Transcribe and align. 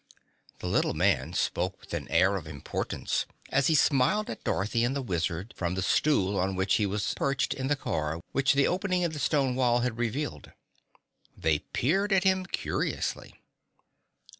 The 0.57 0.67
little 0.67 0.95
man 0.95 1.33
spoke 1.33 1.79
with 1.79 1.93
an 1.93 2.07
air 2.07 2.35
of 2.35 2.47
importance, 2.47 3.27
as 3.51 3.67
he 3.67 3.75
smiled 3.75 4.31
at 4.31 4.43
Dorothy 4.43 4.83
and 4.83 4.95
the 4.95 5.01
Wizard 5.03 5.53
from 5.55 5.75
the 5.75 5.83
stool 5.83 6.39
on 6.39 6.55
which 6.55 6.73
he 6.77 6.87
was 6.87 7.13
perched 7.13 7.53
in 7.53 7.67
the 7.67 7.75
car 7.75 8.19
which 8.31 8.53
the 8.53 8.65
opening 8.65 9.03
in 9.03 9.11
the 9.11 9.19
stone 9.19 9.53
wall 9.53 9.81
had 9.81 9.99
revealed. 9.99 10.53
They 11.37 11.59
peered 11.59 12.11
at 12.11 12.23
him 12.23 12.47
curiously. 12.47 13.43